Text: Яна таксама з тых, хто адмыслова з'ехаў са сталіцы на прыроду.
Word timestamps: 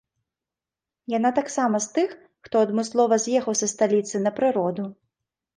Яна 1.17 1.31
таксама 1.39 1.81
з 1.85 1.93
тых, 1.97 2.15
хто 2.47 2.55
адмыслова 2.69 3.21
з'ехаў 3.27 3.53
са 3.63 3.71
сталіцы 3.75 4.15
на 4.27 4.31
прыроду. 4.41 4.83